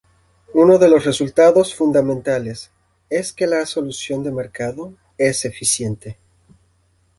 [0.55, 2.71] Uno de los resultados fundamentales
[3.11, 6.17] es que la solución de mercado es eficiente.